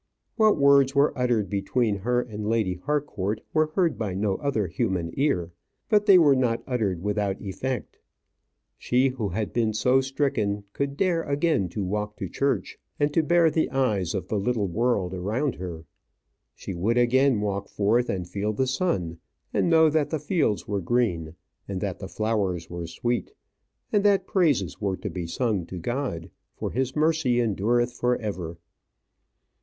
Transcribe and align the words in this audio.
What 0.35 0.57
words 0.57 0.95
were 0.95 1.15
uttered 1.15 1.47
between 1.47 1.97
her 1.97 2.23
and 2.23 2.47
Lady 2.49 2.73
Harcourt 2.73 3.41
were 3.53 3.67
heard 3.75 3.99
by 3.99 4.15
no 4.15 4.37
other 4.37 4.65
human 4.65 5.11
ear; 5.13 5.51
but 5.89 6.07
they 6.07 6.17
were 6.17 6.35
not 6.35 6.63
uttered 6.65 7.03
without 7.03 7.39
effect. 7.39 7.99
She 8.79 9.09
who 9.09 9.29
had 9.29 9.53
been 9.53 9.75
so 9.75 10.01
stricken 10.01 10.63
could 10.73 10.97
dare 10.97 11.21
again 11.21 11.69
to 11.69 11.83
walk 11.83 12.17
to 12.17 12.27
church, 12.27 12.79
and 12.99 13.15
bear 13.27 13.51
the 13.51 13.69
eyes 13.69 14.15
of 14.15 14.27
the 14.27 14.39
little 14.39 14.67
world 14.67 15.13
around 15.13 15.53
her. 15.57 15.85
She 16.55 16.73
would 16.73 16.97
again 16.97 17.39
walk 17.39 17.69
forth 17.69 18.09
and 18.09 18.27
feel 18.27 18.53
the 18.53 18.65
sun, 18.65 19.19
and 19.53 19.69
know 19.69 19.87
that 19.91 20.09
the 20.09 20.17
fields 20.17 20.67
were 20.67 20.81
green, 20.81 21.35
and 21.67 21.79
that 21.79 21.99
the 21.99 22.07
flowers 22.09 22.71
were 22.71 22.87
sweet, 22.87 23.33
and 23.93 24.03
that 24.03 24.25
praises 24.25 24.81
were 24.81 24.97
to 24.97 25.11
be 25.11 25.27
sung 25.27 25.67
to 25.67 25.77
God. 25.77 26.31
For 26.55 26.71
His 26.71 26.95
mercy 26.95 27.39
endureth 27.39 27.93
for 27.93 28.17
ever. 28.17 28.57